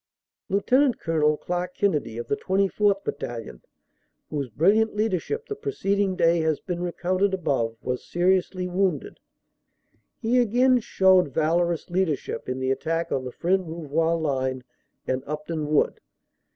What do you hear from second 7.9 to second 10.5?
seriously wounded. He